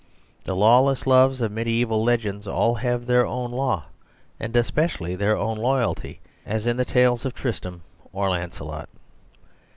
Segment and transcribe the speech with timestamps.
[0.45, 3.83] The lawless loves of mediaeval legends all have their own law,
[4.39, 8.89] and especially their own loyalty, as in the tales of Tristram or Lancelot.